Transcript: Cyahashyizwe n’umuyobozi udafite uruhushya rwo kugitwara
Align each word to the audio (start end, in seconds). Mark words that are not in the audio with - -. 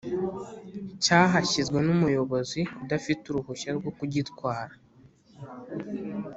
Cyahashyizwe 1.03 1.77
n’umuyobozi 1.85 2.61
udafite 2.83 3.23
uruhushya 3.27 3.69
rwo 3.77 3.91
kugitwara 3.97 4.73